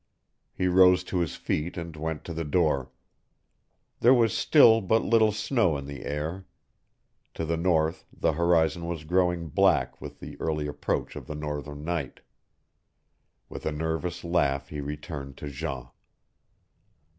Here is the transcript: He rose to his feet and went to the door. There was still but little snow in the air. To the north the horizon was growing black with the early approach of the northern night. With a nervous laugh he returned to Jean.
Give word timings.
He 0.51 0.65
rose 0.67 1.03
to 1.03 1.19
his 1.19 1.35
feet 1.35 1.77
and 1.77 1.95
went 1.95 2.23
to 2.23 2.33
the 2.33 2.43
door. 2.43 2.89
There 3.99 4.15
was 4.15 4.35
still 4.35 4.81
but 4.81 5.03
little 5.03 5.31
snow 5.31 5.77
in 5.77 5.85
the 5.85 6.05
air. 6.05 6.47
To 7.35 7.45
the 7.45 7.55
north 7.55 8.03
the 8.11 8.31
horizon 8.33 8.87
was 8.87 9.03
growing 9.03 9.49
black 9.49 10.01
with 10.01 10.19
the 10.19 10.41
early 10.41 10.65
approach 10.65 11.15
of 11.15 11.27
the 11.27 11.35
northern 11.35 11.83
night. 11.85 12.21
With 13.47 13.63
a 13.63 13.71
nervous 13.71 14.23
laugh 14.23 14.69
he 14.69 14.81
returned 14.81 15.37
to 15.37 15.49
Jean. 15.51 15.89